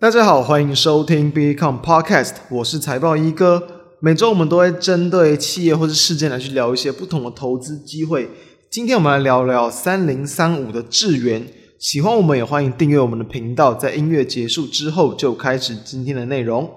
[0.00, 3.66] 大家好，欢迎收听 Become Podcast，我是财报一哥。
[3.98, 8.30] 每周我们都会针对企业或者事件来去聊一些不同的投资机会。
[8.70, 11.44] 今天我们来聊聊三零三五的智源。
[11.80, 13.74] 喜欢我们也欢迎订阅我们的频道。
[13.74, 16.70] 在音乐结束之后，就开始今天的内容。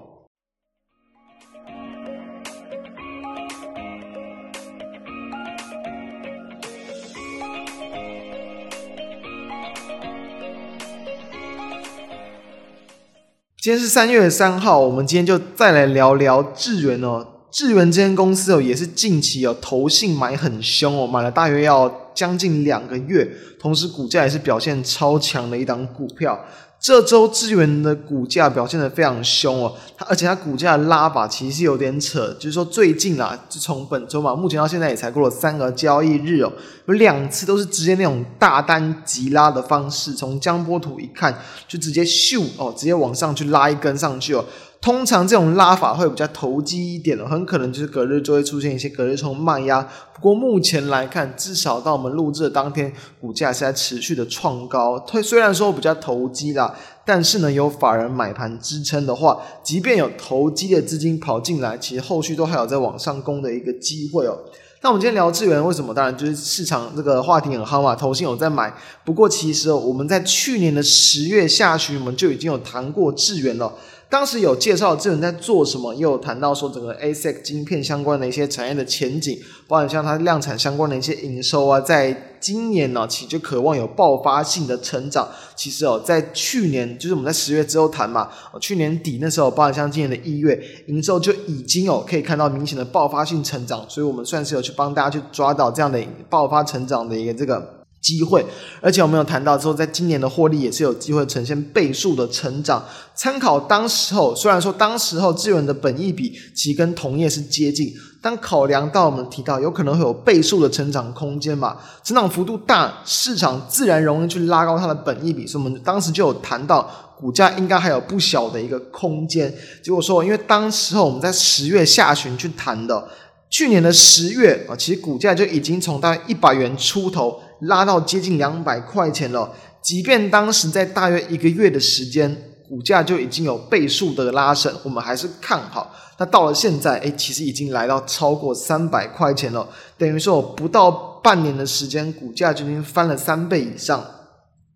[13.61, 17.23] 今天是三月三号，我们今天就再来聊聊智源哦。
[17.52, 26.43] 智源这间公司哦，也是近期哦投信买很凶哦，买了大约要将近两个月，同时股价也是表现超强的一档股票。
[26.81, 36.52] 这周智源的股价表现的非常凶哦，它而且它股价的拉法其实是有点扯，就是说最近啊，就从本周嘛，目前到现在也才过了三个交易日哦，
[36.88, 41.31] 有两次都是直接那种大单急拉的方式，从江波图一看
[41.67, 44.44] 就直接咻哦，直接往上去拉一根上去哦。
[44.81, 49.88] 通常这种拉法会比较投机一点的，很可能就是隔日就会出现一些隔日冲卖压。
[50.11, 55.00] 不过目前来看，至少到我们录制的当天，股价是在持续的创高。
[55.08, 64.36] 它虽然说比较投机啦，但是呢有法人买盘支撑的话，即便有投机的资金跑进来，其实后续都还有在往上攻的一个机会哦。
[64.81, 65.94] 那我们今天聊智原，为什么？
[65.94, 68.73] 当然就是市场这个话题很夯嘛，投信有在买。
[69.05, 73.72] 不过其实我们在去年的十月下旬，我们就已经有谈过智原了。
[74.12, 85.30] 当时有介绍智能在做什么，也有谈到说整个 ASIC 晶片相关的一些产业的前景，包含像它量产相关的一些营收啊，在今年呢，其实就渴望有爆发性的成长。
[85.56, 95.98] 其实哦，在去年就是我们在十月之后谈嘛，去年底那时候，包含像今年的一月营收就已经有可以看到明显的爆发性成长，所以我们算是有去帮大家去抓到这样的
[96.30, 97.80] 爆发成长的一个这个。
[98.02, 98.44] 机会，
[98.81, 102.83] 而且我们有谈到之后，在今年的获利也是有机会呈现倍数的成长。
[103.13, 116.89] 参考当时候，虽然说当时候资源的本益比其实跟同业是接近，但考量到我们提到有可能会有倍数的成长空间嘛，成长幅度大，市场自然容易去拉高它的本益比，所以我们当时就有谈到
[117.20, 119.53] 股价应该还有不小的一个空间。
[119.83, 123.08] 结果说，因为当时候我们在十月下旬去谈的，
[123.52, 127.39] 去年的十月啊，其实股价就已经从大概一百元出头。
[127.61, 129.51] 拉到接近两百块钱了，
[129.81, 132.36] 即便当时在大约一个月的时间，
[132.68, 135.94] 股价就已经有倍数的拉升，我们还是看好。
[136.18, 139.68] 那到了现在，哎，其实已经来到超过三百块钱了，
[139.98, 140.92] 等于说不到
[141.24, 144.04] 半年的时间，股价就已经翻了三倍以上。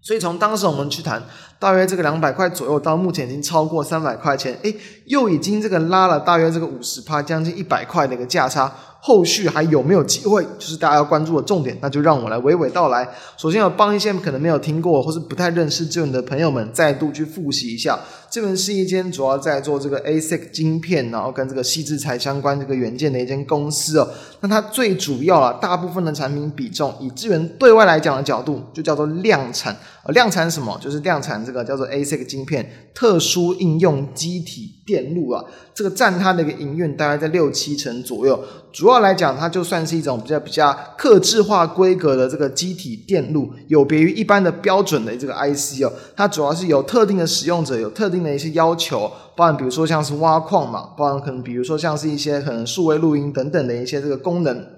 [0.02, 1.24] 所以从当时我们去谈，
[1.60, 8.72] 大约这个两百块左右，到目前已经超过三百块钱，诶，又已经这个拉了大约这个五十趴，将近一百块的一个价差。
[9.00, 10.44] 后续还有没有机会？
[10.58, 13.08] 就是大家要关注的重点，那就让我来娓娓道来。
[13.38, 18.00] 首先要帮一些可能没有听过或是不太认识智原的朋友们再度去复习一下。
[18.32, 24.10] 智原是一间主要在做这个 ASIC 晶片，然后跟这个矽制材相关这个元件的一间公司哦。
[24.40, 29.78] 那它最主要啊，大部分的产品比重，以智原对外来讲的角度，就叫做量产。
[30.04, 30.76] 呃，量产什么？
[30.82, 35.46] 就是量产这个叫做 ASIC 晶片，特殊应用机体电路啊。
[35.74, 38.40] 这个占它的一个营运大概在六七成左右。
[38.72, 45.94] 主要来讲，它就算是一种比较比较克制化规格的这个机体电路，有别于一般的标准的这个 IC 哦。
[46.16, 54.75] 它主要是有特定的使用者，有特定的一些要求，包含比如说像是挖矿嘛，包含可能比如说像是一些可能数位录音等等的一些这个功能。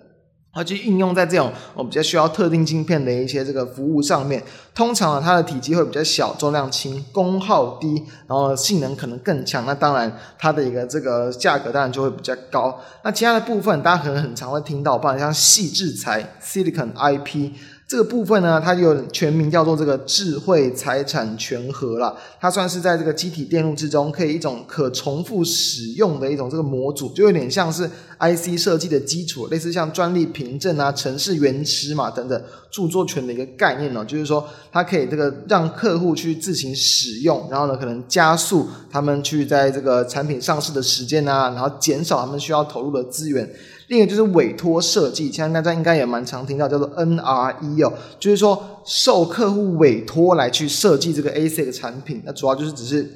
[0.58, 4.42] 它就应用在这种我比较需要特定晶片的一些这个服务上面。
[4.74, 9.66] 通常呢，它的体积会比较小，重量轻，功耗低，然后性能可能更强。
[9.66, 12.80] 那当然，它的一个这个价格当然就会比较高。
[13.04, 17.52] 那其他的部分，大家可能很常会听到，包括像细制材 （Silicon IP）。
[17.88, 27.90] 这个部分呢，它有全名叫做这个智慧财产权盒啦，它算是在这个积体电路之中，可以一种可重复使用的一种这个模组，就有点像是
[28.20, 43.50] IC 设计的基础，类似像专利凭证啊、程式原始码等等著作权的一个概念呢，就是说它可以这个让客户去自行使用，然后呢可能加速他们去在这个产品上市的时间啊，然后减少他们需要投入的资源。
[43.88, 53.10] 另一个就是委托设计，现在大家应该也蛮常听到，叫做 NRE 哦，就是说受客户委托来去设计这个 ASIC 产品，那主要就是只是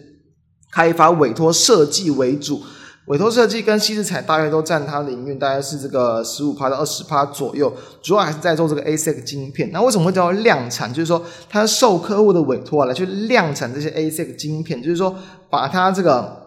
[0.71, 2.61] 开发委托设计为主，
[3.07, 9.69] 委托设计跟矽智财大约都占它的营运大概是这个十五趴到二十趴左右，主要还是在做这个 ASIC 晶片。
[9.73, 10.93] 那为什么会叫做量产？
[10.93, 15.13] 就是说它受客户的委托来去量产这些 ASIC 晶片，就是说
[15.49, 16.43] 把它这个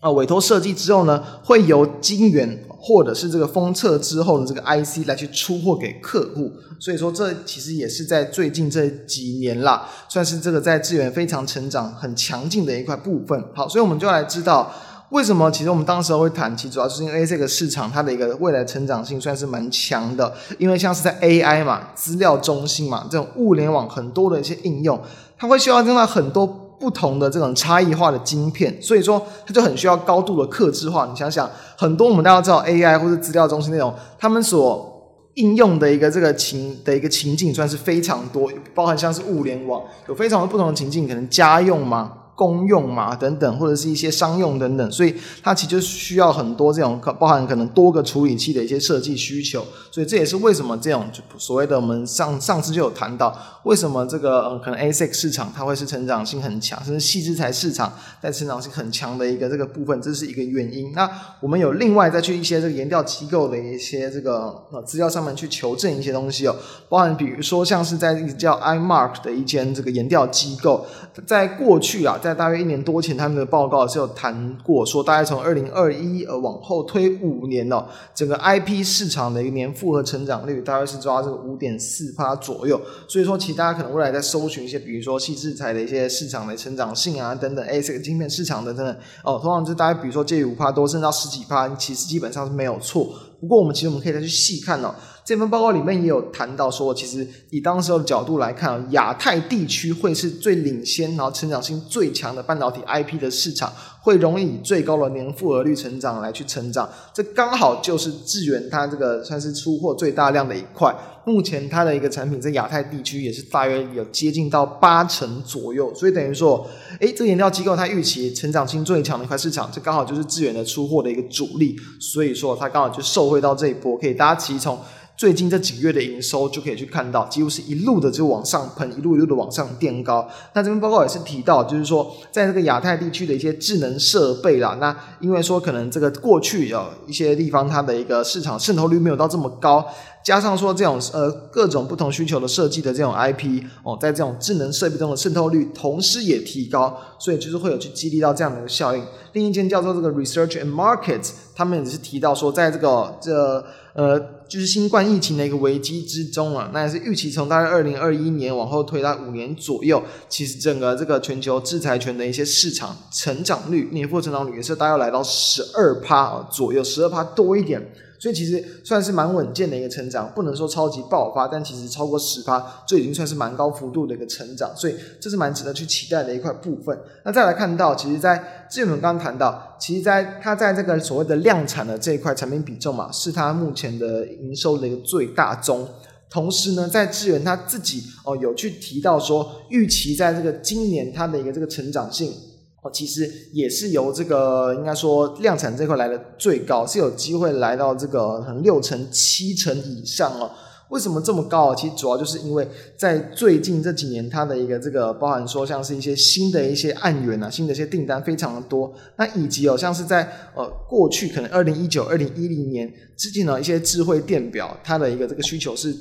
[0.00, 2.64] 啊委托设计之后呢，会由晶圆。
[2.80, 6.50] 或者是这个封测之后的这个 IC 来去出货给客户。
[6.78, 13.44] 所以说，这其实也是在最近这几年啦，算是这个在资源非常成长很强劲的一块部分。
[13.54, 14.72] 好，所以我们就来知道。
[15.10, 15.50] 为什么？
[15.50, 25.02] 其实我们当时会谈，其实主要是因为这个市场它的一个未来成长性算是蛮强的，因为像是在 AI 嘛、资料中心嘛这种物联网很多的一些应用，
[25.36, 31.06] 它会需要用到很多不同的这种差异化的晶片，所以说它就很需要高度的克制化。
[31.06, 34.86] 你想想，很多我们大家知道 AI 或者资料中心那种，他们所
[35.34, 42.14] 应用的一个这个情的一个情境算是非常多，包含像是物联网，有非常多不同的情境，可能家用嘛。
[42.40, 51.04] 公用嘛，等等，或者是一些商用等等，所以它其实需要很多这种包含可能多个处理器的一些设计需求，所以这也是为什么这种
[51.36, 57.92] 所谓的我们上上次就有谈到，为什么这个嗯可能 ASIC 市场它会是成长性很强，甚至细制材市场
[58.22, 60.92] 在成长性很强的一个这个部分，这是一个原因。
[60.92, 61.06] 那
[61.40, 66.56] 我们有另外再去一些这个研调机构的一些这个呃资料上面去求证一些东西哦，
[66.88, 70.86] 包含比如说像是在一个叫 iMark 的一间这个研调机构，
[71.26, 77.84] 在过去啊在在大约一年多前，他们的报告是有谈过，说大概从二零二一呃往后推五年哦，
[78.14, 82.80] 整个 IP 市场的一个年复合成长率大概是抓这个五点四趴左右。
[83.08, 93.12] 所以说，其实大家可能未来在搜寻一些，比如说细制材的一些市场的成长性啊等等，ASIC 晶片市场的等等哦，通常就大概比如说介于五趴多，甚至到十几趴，其实基本上是没有错。
[93.40, 94.94] 不过我们其实我们可以再去细看哦。
[95.30, 103.72] 这份报告里面也有谈到说，其实以当时的角度来看，亚太地区会是最领先，然后成长性最强的半导体 IP 的市场，
[104.02, 106.90] 会容易以最高的年复合率成长来去成长。
[107.14, 110.92] 这刚好就是智原它这个算是出货最大量的一块。
[111.24, 116.66] 目前它的一个产品在亚太地区也是大约有接近到八成左右，所以等于说，
[116.98, 124.76] 诶，这个研调机构它预期成长性最强的一块市场，这刚好就是智原的出货的一个主力，所以说它刚好就受惠到这一波，可以大家其实从。
[125.20, 130.26] 最近这几个月的营收就可以去看到，几乎是一路的就往上喷，一路一路的往上垫高。
[130.54, 139.86] 那这边报告也是提到，就是说在这个亚太地区的一些智能设备啦，那因为说可能这个过去有一些地方它的一个市场渗透率没有到这么高，
[140.24, 149.04] 加上说这种呃各种不同需求的设计的这种 IP 哦，在这种智能设备中的渗透率同时也提高，所以就是会有去激励到这样的一个效应。
[149.34, 153.62] 另一间叫做这个 Research and Markets，他们也是提到说，在这个这
[153.92, 154.39] 呃。
[154.50, 167.80] 就是新冠疫情的一个危机之中啊，那也是预期从大概二零二一年往后推到五年左右，其实整个这个全球制裁权的一些市场成长率，年复合成长率也是大概来到十二趴左右，十二趴多一点。
[168.20, 176.96] 所以其实算是蛮稳健的一个成长，不能说超级爆发，但其实超过十趴，就已经算是蛮高幅度的一个成长，所以这是蛮值得去期待的一块部分。
[177.24, 185.88] 那再来看到，其实，在之前我们刚刚谈到，其实在它在这个所谓的量产的这一块产品比重嘛，是它目前的营收的一个最大宗。
[186.28, 192.32] 同时呢，在智原它自己哦有去提到说，预期在这个今年它的一个这个成长性。
[192.82, 200.50] 哦，其实也是由这个应该说量产这块来的最高，是有机会来到这个可能六成七成以上哦。
[200.88, 201.74] 为什么这么高啊？
[201.76, 202.66] 其实主要就是因为
[202.96, 208.90] 在最近这几年，它的一个这个包含说像是一些新的一些案源啊，新的一些订单非常的多。
[209.16, 210.22] 那以及哦，像是在
[210.56, 215.94] 呃过去可能二零一九、二零一零年之前呢，一些智慧电表，它的一个这个需求是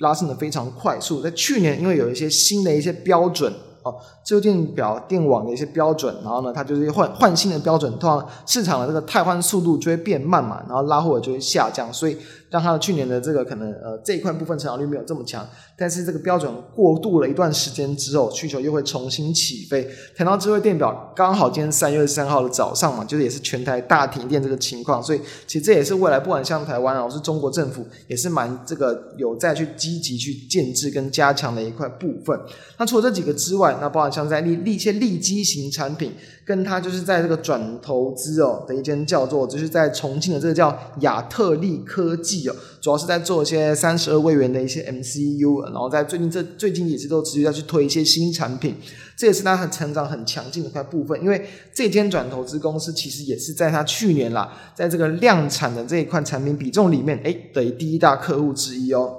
[0.00, 1.22] 拉升的非常快速。
[1.22, 3.52] 在去年，因为有一些新的一些标准。
[3.84, 3.94] 哦，
[4.24, 12.16] 智慧电表电网的一些标准，然后呢，它就是换换新的标准，通常市场的这个汰换速度就会变慢嘛，然后拉货就会下降，所以。
[12.54, 15.44] 让它的去年的这个可能呃这一块部分成长率没有这么强，
[15.76, 19.90] 但是这个标准过渡了一段时间之后，需求又会重新起飞。
[20.16, 32.38] 谈到智慧电表，刚好今天三月三号的早上嘛，就是也是全台大停电这个情况，所以其实这也是未来不管像台湾啊，是中国政府也是蛮这个有在去积极去建制跟加强的一块部分。
[32.78, 36.12] 那除了这几个之外，那包含像在利利一些利基型产品。
[36.46, 48.76] 跟他就是在这个转投资哦的一间叫做，就是在重庆的这个叫亚特力科技哦，主要是在做一些三十二位元的一些 MCU，然后在最近这最近也是都持续在去推一些新产品，
[49.16, 51.18] 这也是他很成长很强劲的一块部分。
[51.22, 59.14] 因为这间转投资公司其实也是在他去年啦，在这个量产的这一块产品比重里面，诶的第一大客户之一哦。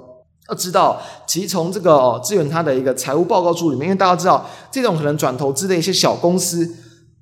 [0.48, 6.72] 要知道，其实从这个哦，智原它的一个财务报告书里面，因为大家知道这种可能转投资的一些小公司。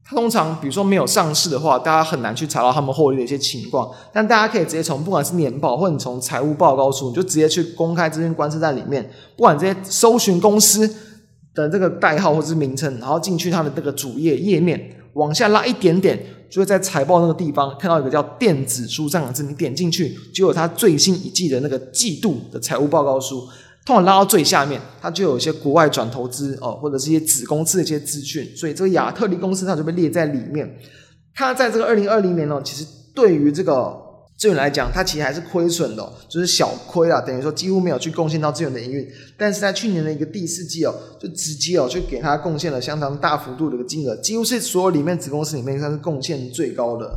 [0.06, 3.90] 它通常，比如说没有上市的话，大家很难去查到他们获利的一些情况。
[4.12, 9.11] 但大家可以直接从不管是年报，或者你从财务报告书，你就直接去公开这些关系在里面。
[9.34, 10.87] 不管这些搜寻公司
[11.54, 23.49] 的这个代号或者是名称，然后进去它的这个主页页面，往下拉一点点，就会在财报那个地方看到一个叫电子书这两个字，你点进去就有它最新一季的那个季度的财务报告书。
[23.84, 30.74] 通常拉到最下面，它就有一些国外转投资哦，或者是一些子公司的一些资讯，所以这个亚特力公司它就被列在里面。
[31.34, 33.94] 它在这个二零二零年呢，其实对于这个
[34.38, 39.06] 资源来讲，它其实还是亏损的，就是小亏啊，等于说几乎没有去贡献到资源的营运。
[39.36, 47.12] 但是在去年的一个第四季哦，就直接哦，就给它贡献了相当大幅度的一个金额，几乎是所有里面子公司里面算是贡献最高的。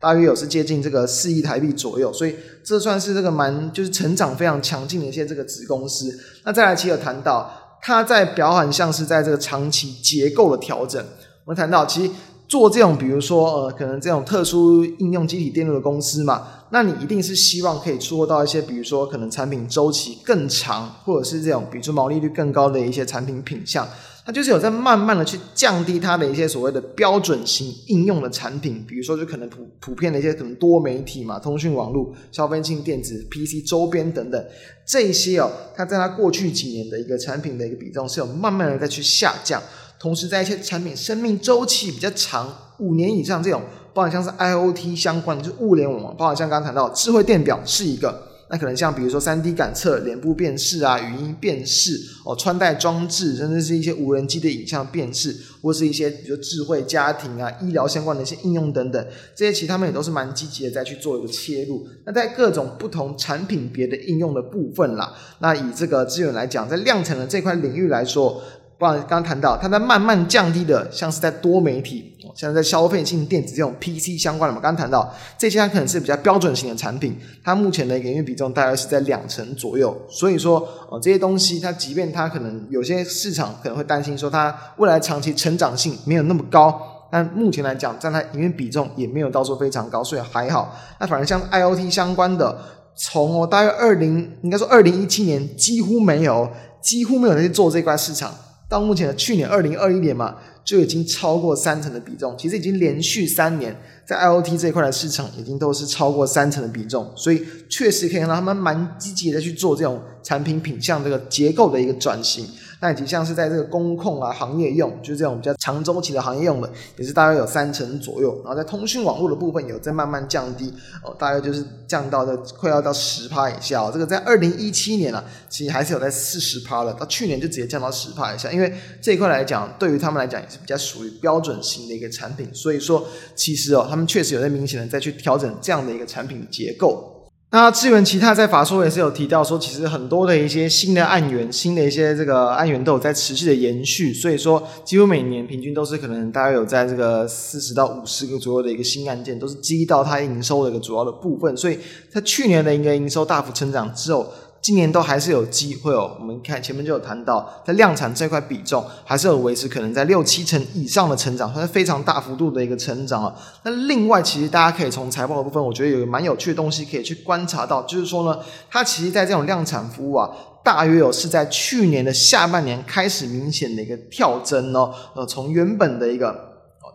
[0.00, 6.16] 大约有是接近这个四亿台币左右，所以这算是这个蛮就是成长非常强劲的一些这个子公司。
[6.44, 7.50] 那再来，其实有谈到
[7.82, 11.04] 它在表很像是在这个长期结构的调整。
[11.44, 12.12] 我们谈到其实
[12.46, 23.88] 做这种比如说呃可能这种特殊应用积体电路的公司嘛，那你一定是希望可以做到一些比如说可能产品周期更长，或者是这种比如说毛利率更高的一些产品品项。
[24.28, 34.44] 它就是有在慢慢的去降低它的一些所谓的标准型应用的产品，比如说就可能普普遍的一些可能多媒体嘛、通讯网络、消费性电子、PC 周边等等
[34.84, 39.62] 这些哦，它在它过去几年的一个产品的一个比重是有慢慢的在去下降，
[39.98, 43.62] 同时在一些产品生命周期比较长，五年以上这种，
[43.94, 48.27] 包含像是 IoT 相关的，就物联网，包含像刚刚谈到智慧电表是一个。
[48.50, 61.86] 那可能像比如说 3D 感测、脸部辨识啊、语音辨识哦、穿戴装置，甚至是一些无人机的影像辨识，或是一些比如智慧家庭啊、医疗相关的一些应用等等，这些其实他们也都是蛮积极的在去做一个切入。
[62.06, 68.42] 那在各种不同产品别的应用的部分啦，那以这个资源来讲，在量产的这块领域来说。
[68.78, 74.60] 不然刚刚谈到，它在慢慢降低的，像是在多媒体，像在消费性电子这种 PC 相关的嘛。
[74.62, 80.00] 刚刚谈到这些，它可能是比较标准型的产品，它目前的一个营运比重大概是在两成左右。
[80.08, 86.80] 所以说，哦，这些东西它即便它可能有些市场可能会担心说它未来长期成长性没有那么高，
[87.10, 90.78] 但目前来讲，占它营运比重也没有到说非常高，所以还好。
[91.00, 92.56] 那反而像 IoT 相关的，
[92.94, 96.48] 从哦大约二零应该说二零一七年几乎没有，
[96.80, 98.32] 几乎没有人去做这块市场。
[98.68, 103.74] 到目前的去年二零二一年嘛，就已经超过三成的比重，其实已经连续三年
[104.06, 112.46] 在 IoT 这一块的市场已经都是超过三成的比重，所以确实可以看到他们蛮积极的去做这种产品品相这个结构的一个转型。
[112.80, 118.40] 那以及像是在这个工控啊行业用，就是这种比较长周期的行业用的，也是大约有三成左右。
[118.44, 123.90] 然后在通讯网络的部分有在慢慢降低哦，大约就是降到的快要到十趴以下哦。
[123.92, 128.52] 这个在二零一七年啊，其实还是有在四十趴了，到去年就直接降到十趴以下。
[128.52, 133.04] 因为这一块来讲，对于他们来讲也是比较属于标准型的一个产品，所以说
[133.34, 137.17] 其实哦，他们确实有在明显的再去调整这样的一个产品结构。
[137.50, 151.78] 那智原其他在法说也是有提到说，其实很多的一些新的案源，新的一些这个案源都有在持续的延续，所以说几乎每年平均都是可能大概有在这个四十到五十个左右的一个新案件，都是激到它营收的一个主要的部分，所以
[152.10, 154.26] 在去年的一个营收大幅成长之后。
[154.60, 156.16] 今年都还是有机会哦。
[156.18, 163.34] 我们看前面就有谈到，在量产这块比重还是有维持，可能在六七成以上的成长，它是非常大幅度的一个成长啊。
[163.62, 170.28] 那另外，其实大家可以从财报的部分，我觉得有蛮有趣的东西可以去观察到，就是说呢，它其实在这种量产服务啊，
[170.64, 174.92] 大约有是在去年的下半年开始明显的一个跳增哦。
[175.14, 176.36] 呃，从原本的一个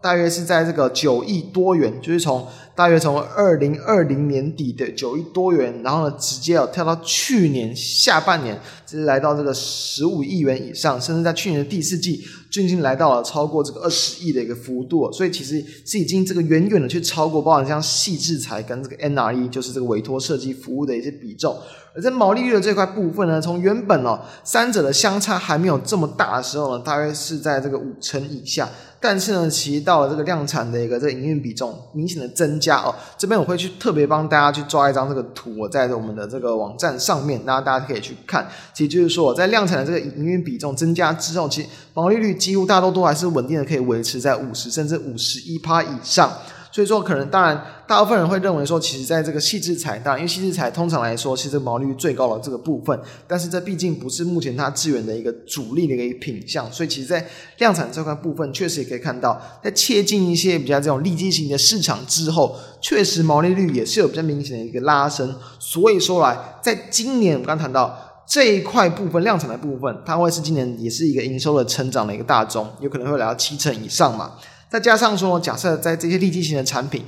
[0.01, 2.45] 大约是在这个九亿多元，就是从。
[2.75, 21.55] 大约从二零二零年底的九亿多元，然后呢，直接要跳到去年下半年，直接来到这个十五亿元以上，甚至在去年的第四季就已经来到了超过这个二十亿的一个幅度，所以其实是已经这个远远的去超过，包含像矽智财跟这个 NRE，就是这个委托设计服务的一些比重。
[21.95, 28.67] 而在毛利率的这块部分呢，从原本哦三者的相差还没有这么大的时候呢，大约是在这个五成以下。
[28.99, 38.47] 但是呢，其实到了这个量产的一个这个营运比重明显的增加哦，这边我会去特别帮大家去抓一张这个图，我在我们的这个网站上面，那大家可以去看。
[38.73, 46.31] 其实就是说，在量产的这个营运比重增加之后，其实毛利率几乎大多都还是稳定的，可以维持在五十甚至五十一趴以上。
[46.73, 57.23] 所以说，可能当然，大部分人会认为说，其实在这个矽智财，当然，因为矽智财通常来说，其实毛利率最高的这个部分，但是这毕竟不是目前它智原的一个主力的一个品项，所以其实，在
[57.59, 65.35] 量产这块部分，确实也可以看到，在切进一些比较这种利基型的市场之后，确实毛利率也是有比较明显的一个拉升。
[65.59, 74.31] 所以说来，在今年我们刚谈到这一块部分量产的部分，它会是今年也是一个营收的成长的一个大宗，有可能会来到七成以上嘛。
[74.73, 77.03] 再加上说，假设在这些利基型的产品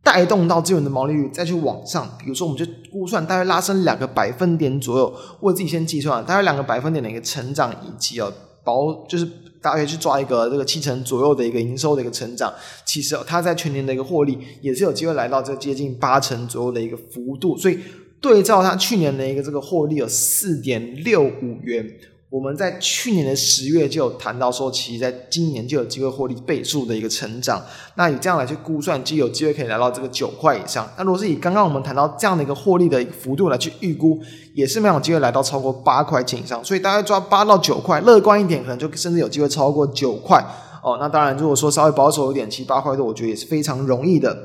[0.00, 9.28] 带动到资源的毛利率再去往上，比如说我们就估算大约拉升两个百分点左右，我自己先计算，大概两个百分点的一个成长以及哦保就是
[9.60, 12.54] 大约去抓一个这个七成左右的一个营收的一个成长，
[12.86, 17.76] 其实它在全年的一个获利也是有机会来到这接近八成左右的一个幅度，所以
[18.20, 21.84] 对照它去年的一个这个获利有四点六五元。
[22.30, 27.60] 我们在去年的十月就有谈到说，其实在今年就有机会获利倍数的一个成长。
[27.96, 30.88] 那以这样来去估算，就有机会可以来到这个九块以上。
[30.96, 34.20] 那如果是以刚刚我们谈到这样的一个获利的幅度来去预估，
[34.54, 36.64] 也是没有机会来到超过八块钱以上。
[36.64, 40.40] 所以大概抓八到九块，乐观一点，可能就甚至有机会超过九块
[40.84, 40.98] 哦。
[41.00, 44.36] 那当然，如果说稍微保守一点，七八块多，我觉得也是非常容易的。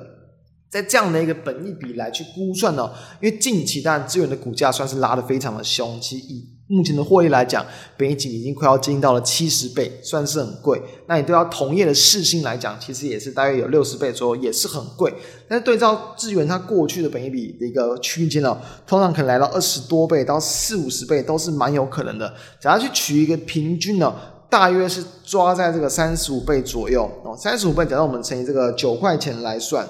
[0.72, 2.90] 在这样的一个本益比来去估算呢，
[3.22, 7.64] 因为近期当然资源的股价算是拉得非常的凶，其实以目前的获利来讲，
[7.96, 10.82] 本益比已经快要接近到了七十倍，算是很贵。
[11.08, 15.14] 那你对到同业的市心来讲，其实也是大约有六十倍左右，也是很贵。
[15.48, 18.58] 但是对照智源它过去的本益比的一个区间呢，
[18.88, 22.34] 通常可能来到二十多倍到四五十倍都是蛮有可能的。
[22.60, 24.16] 假如去取一个平均呢，
[24.50, 29.88] 大约是抓在这个三十五倍左右哦，三十五倍，假如我们乘以这个九块钱来算。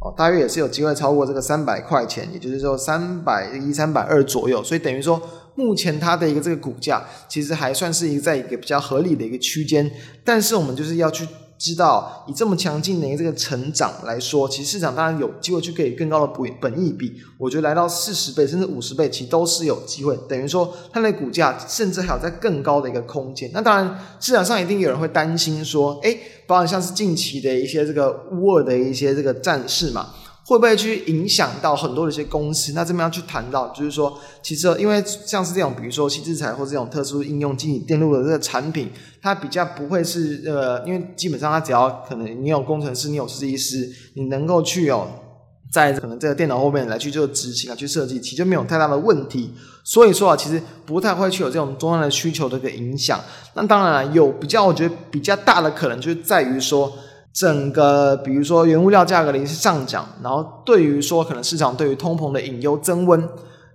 [0.00, 5.20] 哦，大约也是有机会超过这个三百块钱，也就是说三百一、三百二左右，所以等于说
[5.54, 9.90] 目前它的一个这个股价其实还算是一个在一个比较合理的一个区间，
[10.24, 11.26] 但是我们就是要去。
[11.58, 20.16] 知道以这么强劲的一个这个成长来说，其实市场当然有机会去给更高的本本益比，我觉得来到四十倍甚至五十倍，其实都是有机会。
[20.28, 23.50] 等于说它的股价甚至还有在更高的一个空间。
[23.52, 30.14] 那当然市场上一定有人会担心说，诶，包含像是近期的一些这个乌尔的一些这个战事嘛。
[30.48, 32.72] 会不会去影响到很多的一些公司？
[32.72, 38.90] 那这边要去谈到，就是说，其实因为像是这种，比如说新制材或这种特殊应用晶体电路的这个产品，
[39.20, 45.06] 它比较不会是呃，因为基本上它只要可能你有工程师，你有设计师，你能够去哦，
[45.70, 49.52] 在可能这个电脑后面来去做执行啊，去设计，其实就没有太大的问题。
[49.84, 53.20] 所以说啊，其实不太会去有这种终端的需求的一个影响。
[53.52, 56.90] 那当然了，有比较，我觉得比较大的可能就是在于说。
[57.38, 63.28] 整个比如说原物料价格的一些上涨，然后对于说可能市场对于通膨的隐忧增温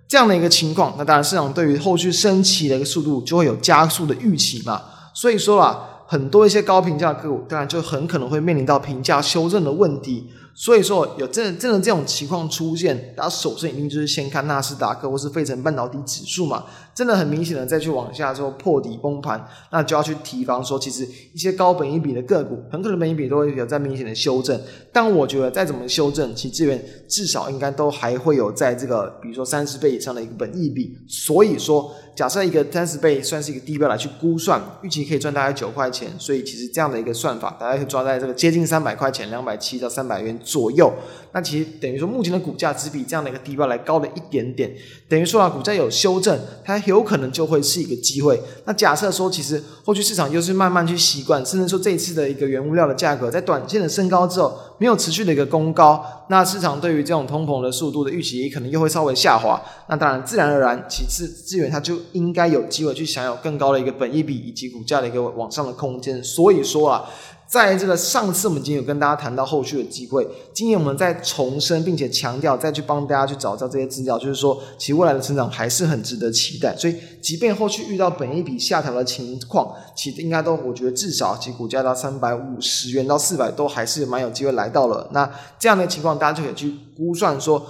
[0.06, 4.82] 这样的一个情况，那当然市场对于后续升息的一个速度就会有加速的预期嘛。
[5.14, 10.28] 所以说啊，很多一些高评价个股，当然就很可能会面临到评价修正的问题。
[10.56, 24.60] 所以说，有真的真的这种情况出现，大家首先一定就是先看纳斯达克或是费城半导体指数嘛，真的很明显的再去往下之后破底崩盘，那就要去提防说，其实一些高本益比的个股，很可能本益比都会有在明显的修正。
[24.92, 30.96] 但我觉得再怎么修正，其资源至少应该都还会有在这个，比如说三十倍以上的一个本益比。
[31.08, 40.38] 所以说，假设一个三十倍算是一个低标来去估算，预期可以赚大概九块钱，所以其实这样的一个算法，大家可以抓在这个接近三百块钱，两百七到三百元。
[40.44, 40.92] 左右，
[41.32, 44.70] 那其实等于说目前的股价只比这样的一个低标来高了一点点，
[45.08, 48.40] 等于说啊，股价有修正，它有可能就会是一个机会。
[48.64, 59.60] 那假设说，其实后续市场又是慢慢去习惯，甚至说这一次的一个原物料的价格在短线的升高之后，没有持续的一个攻高，那市场对于这种通膨的速度的预期也可能又会稍微下滑。
[59.88, 66.22] 那当然，自然而然，其次资源它就应该有机会去享有更高的一个本益比以及股价的一个往上的空间。
[66.22, 67.04] 所以说啊。
[67.46, 76.74] 在这个上次我们已经有跟大家谈到后续的机会，今天我们再重申并且强调，再去帮大家去找到这些资料，就是说其未来的成长还是很值得期待。
[76.76, 85.08] 所以，即便后续遇到本益比下调的情况，其实应该都我觉得至少其股价到三百五十元到四百都还是蛮有机会来到了。
[85.12, 87.64] 那这样的情况，大家就可以去估算说。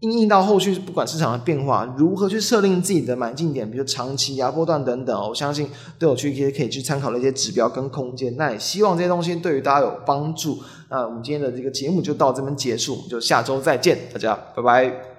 [0.00, 8.34] 应应到后续不管市场的变化，如何去设定自己的买进点，比如长期、啊波段等等，我相信都有去一些可以去参考的一些指标跟空间。
[8.36, 10.58] 那也希望这些东西对于大家有帮助。
[10.88, 15.09] 那我们今天的这个节目就到这边结束，我们就下周再见，大家拜拜。